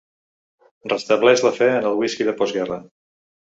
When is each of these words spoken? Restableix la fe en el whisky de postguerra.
Restableix 0.93 1.45
la 1.49 1.53
fe 1.59 1.69
en 1.77 1.91
el 1.93 2.01
whisky 2.03 2.29
de 2.33 2.37
postguerra. 2.43 2.83